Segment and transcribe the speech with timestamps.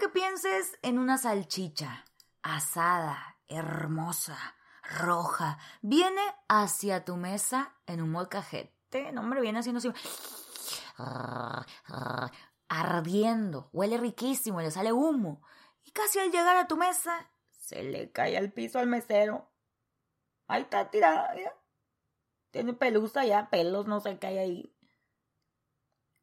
[0.00, 2.06] que pienses en una salchicha
[2.42, 5.58] asada, hermosa, roja.
[5.82, 9.12] Viene hacia tu mesa en un molcajete.
[9.12, 9.92] No, hombre, viene haciendo así.
[12.68, 13.68] Ardiendo.
[13.72, 15.42] Huele riquísimo, le sale humo.
[15.84, 19.52] Y casi al llegar a tu mesa, se le cae al piso al mesero.
[20.48, 21.34] Ahí está tirada.
[22.50, 24.76] Tiene pelusa ya, pelos, no sé qué hay ahí.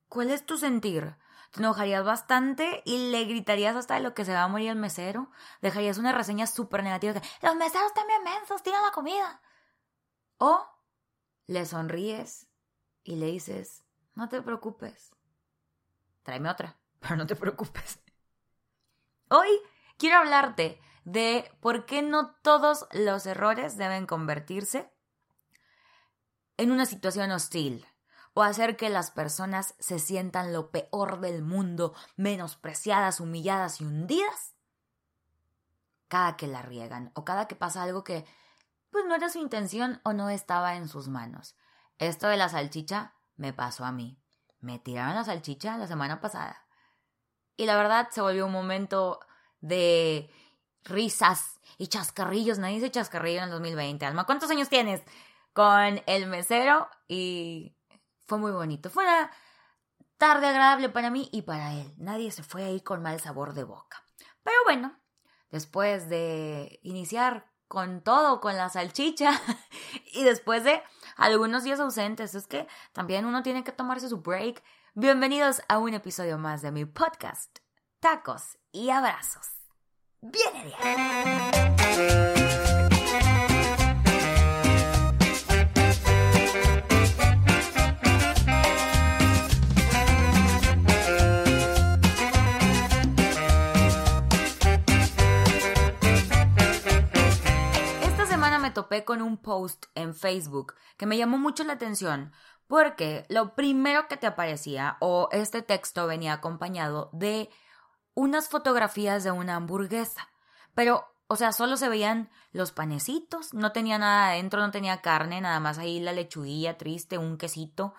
[0.09, 1.15] ¿Cuál es tu sentir?
[1.57, 4.77] Te enojarías bastante y le gritarías hasta de lo que se va a morir el
[4.77, 5.31] mesero.
[5.61, 9.41] Dejarías una reseña súper negativa que los meseros también mensos, tiran la comida.
[10.37, 10.65] O
[11.47, 12.47] le sonríes
[13.03, 15.15] y le dices, no te preocupes.
[16.23, 17.99] Tráeme otra, pero no te preocupes.
[19.29, 19.49] Hoy
[19.97, 24.91] quiero hablarte de por qué no todos los errores deben convertirse
[26.57, 27.85] en una situación hostil
[28.37, 34.53] o hacer que las personas se sientan lo peor del mundo, menospreciadas, humilladas y hundidas
[36.07, 38.27] cada que la riegan o cada que pasa algo que
[38.91, 41.55] pues no era su intención o no estaba en sus manos.
[41.97, 44.19] Esto de la salchicha me pasó a mí.
[44.59, 46.63] Me tiraron la salchicha la semana pasada.
[47.55, 49.19] Y la verdad se volvió un momento
[49.61, 50.29] de
[50.83, 52.59] risas y chascarrillos.
[52.59, 54.05] Nadie se chascarrillo en el 2020.
[54.05, 55.01] Alma, ¿cuántos años tienes?
[55.53, 57.73] Con el mesero y
[58.27, 58.89] fue muy bonito.
[58.89, 59.31] Fue una
[60.17, 61.93] tarde agradable para mí y para él.
[61.97, 64.03] Nadie se fue ahí con mal sabor de boca.
[64.43, 64.99] Pero bueno,
[65.49, 69.31] después de iniciar con todo, con la salchicha,
[70.13, 70.83] y después de
[71.15, 74.63] algunos días ausentes, es que también uno tiene que tomarse su break.
[74.93, 77.59] Bienvenidos a un episodio más de mi podcast,
[77.99, 79.47] Tacos y Abrazos.
[80.21, 80.73] Viene.
[99.27, 102.31] Un post en Facebook que me llamó mucho la atención
[102.67, 107.49] porque lo primero que te aparecía o este texto venía acompañado de
[108.13, 110.29] unas fotografías de una hamburguesa.
[110.75, 115.39] Pero, o sea, solo se veían los panecitos, no tenía nada adentro, no tenía carne,
[115.39, 117.93] nada más ahí la lechuguilla triste, un quesito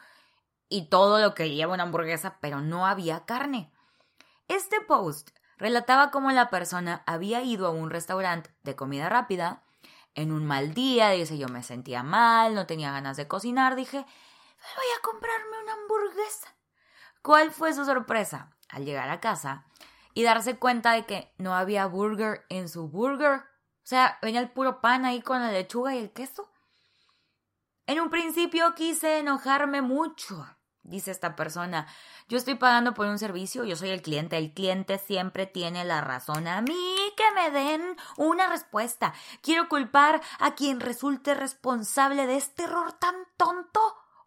[0.69, 3.73] y todo lo que lleva una hamburguesa, pero no había carne.
[4.49, 9.63] Este post relataba cómo la persona había ido a un restaurante de comida rápida
[10.15, 13.99] en un mal día, dice, yo me sentía mal, no tenía ganas de cocinar, dije,
[13.99, 16.55] voy a comprarme una hamburguesa.
[17.23, 18.51] ¿Cuál fue su sorpresa?
[18.69, 19.67] Al llegar a casa
[20.15, 23.41] y darse cuenta de que no había burger en su burger.
[23.41, 26.51] O sea, venía el puro pan ahí con la lechuga y el queso.
[27.87, 30.47] En un principio quise enojarme mucho
[30.89, 31.87] dice esta persona,
[32.29, 36.01] yo estoy pagando por un servicio, yo soy el cliente, el cliente siempre tiene la
[36.01, 36.49] razón.
[36.49, 36.97] A mí
[37.35, 39.15] me den una respuesta.
[39.43, 43.81] Quiero culpar a quien resulte responsable de este error tan tonto.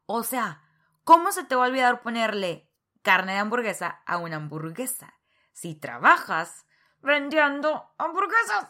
[0.06, 0.62] O sea,
[1.04, 2.70] ¿cómo se te va a olvidar ponerle
[3.02, 5.14] carne de hamburguesa a una hamburguesa?
[5.54, 6.66] Si trabajas
[7.02, 8.68] vendiendo hamburguesas.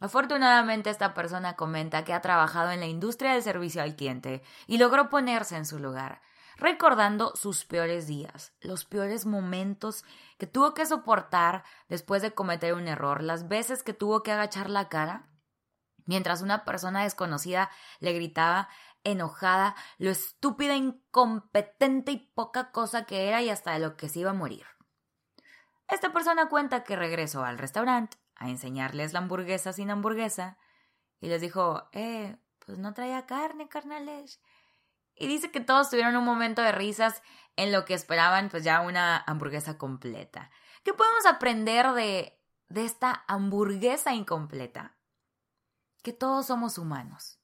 [0.00, 4.78] Afortunadamente esta persona comenta que ha trabajado en la industria del servicio al cliente y
[4.78, 6.20] logró ponerse en su lugar
[6.56, 10.04] recordando sus peores días, los peores momentos
[10.38, 14.70] que tuvo que soportar después de cometer un error, las veces que tuvo que agachar
[14.70, 15.28] la cara
[16.06, 17.70] mientras una persona desconocida
[18.00, 18.68] le gritaba
[19.04, 24.20] enojada lo estúpida, incompetente y poca cosa que era y hasta de lo que se
[24.20, 24.64] iba a morir.
[25.88, 30.56] Esta persona cuenta que regresó al restaurante a enseñarles la hamburguesa sin hamburguesa
[31.20, 34.40] y les dijo, eh, pues no traía carne, carnales.
[35.14, 37.22] Y dice que todos tuvieron un momento de risas
[37.56, 40.50] en lo que esperaban pues ya una hamburguesa completa.
[40.82, 42.38] ¿Qué podemos aprender de,
[42.68, 44.96] de esta hamburguesa incompleta?
[46.02, 47.38] Que todos somos humanos.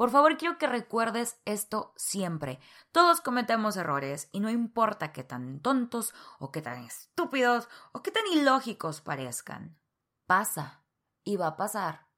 [0.00, 2.58] Por favor, quiero que recuerdes esto siempre.
[2.90, 8.10] Todos cometemos errores y no importa qué tan tontos o qué tan estúpidos o qué
[8.10, 9.78] tan ilógicos parezcan.
[10.26, 10.84] Pasa
[11.22, 12.08] y va a pasar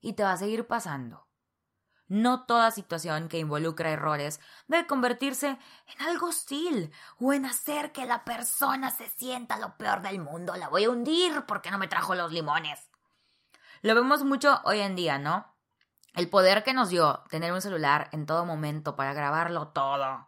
[0.00, 1.27] y te va a seguir pasando.
[2.08, 6.90] No toda situación que involucra errores debe convertirse en algo hostil
[7.20, 10.56] o en hacer que la persona se sienta lo peor del mundo.
[10.56, 12.88] La voy a hundir porque no me trajo los limones.
[13.82, 15.54] Lo vemos mucho hoy en día, ¿no?
[16.14, 20.26] El poder que nos dio tener un celular en todo momento para grabarlo todo.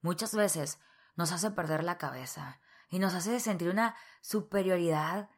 [0.00, 0.78] Muchas veces
[1.16, 5.28] nos hace perder la cabeza y nos hace sentir una superioridad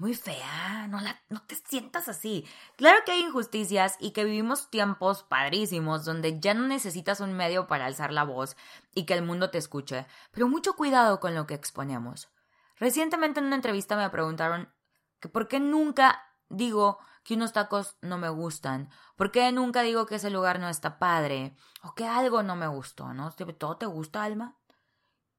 [0.00, 2.46] muy fea, no, la, no te sientas así.
[2.76, 7.66] Claro que hay injusticias y que vivimos tiempos padrísimos donde ya no necesitas un medio
[7.66, 8.56] para alzar la voz
[8.94, 12.30] y que el mundo te escuche, pero mucho cuidado con lo que exponemos.
[12.76, 14.72] Recientemente en una entrevista me preguntaron
[15.20, 20.06] que por qué nunca digo que unos tacos no me gustan, por qué nunca digo
[20.06, 23.30] que ese lugar no está padre, o que algo no me gustó, ¿no?
[23.32, 24.56] ¿Todo te gusta, Alma?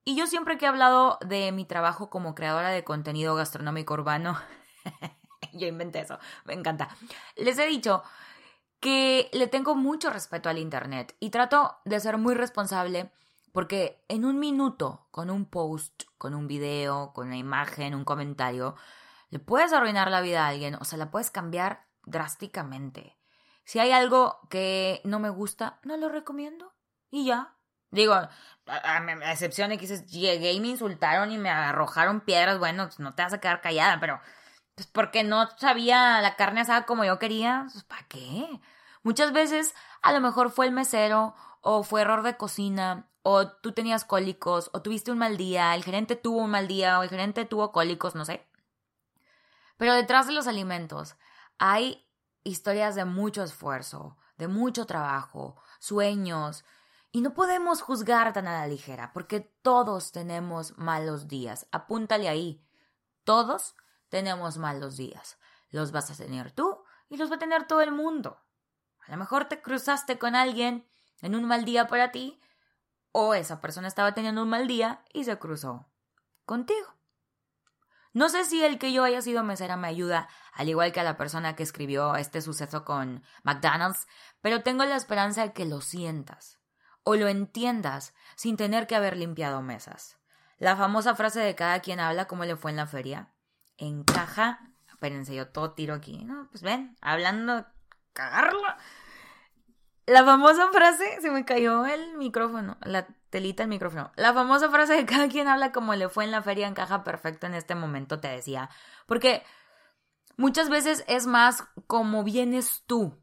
[0.04, 4.38] Y yo siempre que he hablado de mi trabajo como creadora de contenido gastronómico urbano,
[5.54, 6.90] yo inventé eso, me encanta,
[7.36, 8.04] les he dicho
[8.80, 13.12] que le tengo mucho respeto al Internet y trato de ser muy responsable
[13.52, 18.76] porque en un minuto, con un post, con un video, con una imagen, un comentario,
[19.30, 23.18] le puedes arruinar la vida a alguien o se la puedes cambiar drásticamente.
[23.66, 26.74] Si hay algo que no me gusta, no lo recomiendo.
[27.10, 27.56] Y ya.
[27.92, 32.86] Digo, a, excepción de que dices, llegué y me insultaron y me arrojaron piedras, bueno,
[32.86, 34.20] pues no te vas a quedar callada, pero
[34.76, 38.62] pues porque no sabía la carne asada como yo quería, pues ¿para qué?
[39.04, 43.74] Muchas veces a lo mejor fue el mesero o fue error de cocina o tú
[43.74, 47.10] tenías cólicos o tuviste un mal día, el gerente tuvo un mal día o el
[47.10, 48.48] gerente tuvo cólicos, no sé.
[49.78, 51.16] Pero detrás de los alimentos
[51.58, 52.08] hay
[52.44, 56.64] historias de mucho esfuerzo, de mucho trabajo, sueños,
[57.12, 61.68] y no podemos juzgar tan a la ligera, porque todos tenemos malos días.
[61.72, 62.66] Apúntale ahí.
[63.26, 63.76] Todos
[64.10, 65.38] tenemos malos días.
[65.70, 68.42] Los vas a tener tú y los va a tener todo el mundo.
[69.06, 70.88] A lo mejor te cruzaste con alguien
[71.22, 72.42] en un mal día para ti,
[73.12, 75.90] o esa persona estaba teniendo un mal día y se cruzó
[76.46, 76.96] contigo.
[78.14, 81.04] No sé si el que yo haya sido mesera me ayuda, al igual que a
[81.04, 84.08] la persona que escribió este suceso con McDonald's,
[84.42, 86.61] pero tengo la esperanza de que lo sientas
[87.04, 90.18] o lo entiendas sin tener que haber limpiado mesas.
[90.58, 93.34] La famosa frase de cada quien habla como le fue en la feria
[93.78, 94.60] encaja.
[94.88, 96.24] Espérense, yo todo tiro aquí.
[96.24, 97.66] No, pues ven, hablando,
[98.14, 98.62] cagarlo.
[100.06, 104.12] La famosa frase, se me cayó el micrófono, la telita el micrófono.
[104.16, 107.48] La famosa frase de cada quien habla como le fue en la feria encaja perfecto
[107.48, 108.70] en este momento, te decía.
[109.08, 109.44] Porque
[110.38, 113.22] muchas veces es más como vienes tú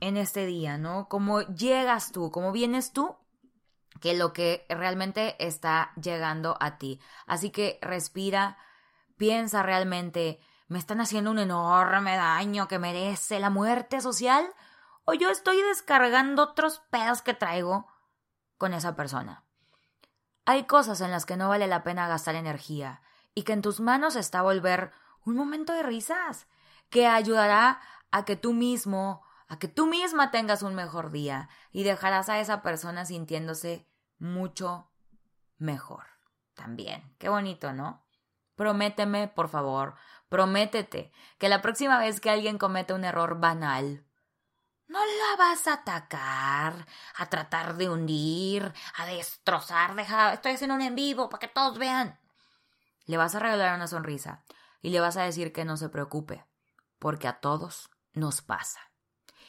[0.00, 1.08] en este día, ¿no?
[1.08, 3.16] Como llegas tú, como vienes tú,
[4.00, 7.00] que lo que realmente está llegando a ti.
[7.26, 8.58] Así que respira,
[9.16, 14.46] piensa realmente, ¿me están haciendo un enorme daño que merece la muerte social?
[15.04, 17.86] ¿O yo estoy descargando otros pedos que traigo
[18.58, 19.44] con esa persona?
[20.44, 23.02] Hay cosas en las que no vale la pena gastar energía
[23.34, 24.92] y que en tus manos está volver
[25.24, 26.46] un momento de risas
[26.88, 27.80] que ayudará
[28.12, 32.40] a que tú mismo, a que tú misma tengas un mejor día y dejarás a
[32.40, 33.88] esa persona sintiéndose
[34.18, 34.90] mucho
[35.58, 36.04] mejor.
[36.54, 37.14] También.
[37.18, 38.04] Qué bonito, ¿no?
[38.56, 39.94] Prométeme, por favor,
[40.28, 44.06] prométete que la próxima vez que alguien cometa un error banal,
[44.88, 50.82] no la vas a atacar, a tratar de hundir, a destrozar, deja, estoy haciendo un
[50.82, 52.18] en vivo para que todos vean.
[53.04, 54.44] Le vas a regalar una sonrisa
[54.80, 56.46] y le vas a decir que no se preocupe,
[56.98, 58.80] porque a todos nos pasa.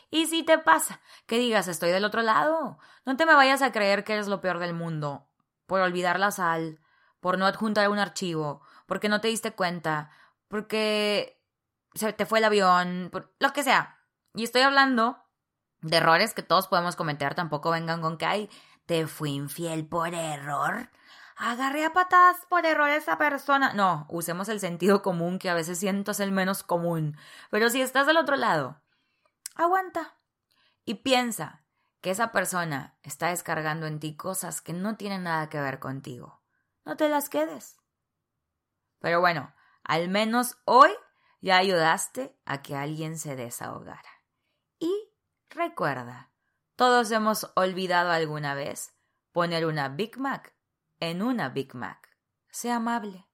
[0.09, 3.71] Y si te pasa, que digas estoy del otro lado, no te me vayas a
[3.71, 5.27] creer que eres lo peor del mundo,
[5.65, 6.79] por olvidar la sal,
[7.19, 10.09] por no adjuntar un archivo, porque no te diste cuenta,
[10.47, 11.41] porque
[11.93, 13.99] se te fue el avión, por lo que sea.
[14.33, 15.23] Y estoy hablando
[15.81, 18.49] de errores que todos podemos cometer, tampoco vengan con que, ay,
[18.85, 20.89] te fui infiel por error.
[21.35, 23.73] Agarré a patadas por error esa persona.
[23.73, 27.15] No, usemos el sentido común que a veces siento es el menos común.
[27.51, 28.81] Pero si estás del otro lado,
[29.57, 30.17] aguanta
[30.85, 31.63] y piensa
[32.01, 36.41] que esa persona está descargando en ti cosas que no tienen nada que ver contigo.
[36.85, 37.77] No te las quedes.
[38.99, 40.91] Pero bueno, al menos hoy
[41.41, 44.23] ya ayudaste a que alguien se desahogara.
[44.79, 45.11] Y
[45.49, 46.31] recuerda,
[46.75, 48.93] todos hemos olvidado alguna vez
[49.31, 50.53] poner una Big Mac
[50.99, 52.15] en una Big Mac.
[52.49, 53.26] Sea amable.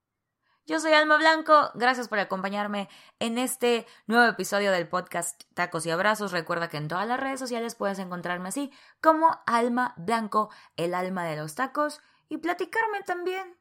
[0.65, 2.87] Yo soy Alma Blanco, gracias por acompañarme
[3.19, 6.31] en este nuevo episodio del podcast Tacos y Abrazos.
[6.31, 11.25] Recuerda que en todas las redes sociales puedes encontrarme así como Alma Blanco, el alma
[11.25, 13.57] de los tacos, y platicarme también.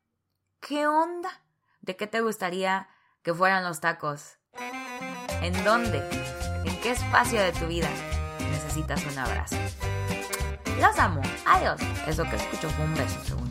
[0.60, 1.42] ¿Qué onda?
[1.80, 2.88] ¿De qué te gustaría
[3.22, 4.38] que fueran los tacos?
[5.40, 6.08] ¿En dónde?
[6.64, 7.88] ¿En qué espacio de tu vida
[8.38, 9.56] necesitas un abrazo?
[10.80, 11.20] Los amo.
[11.46, 11.80] Adiós.
[12.06, 13.41] Eso que escucho fue un beso,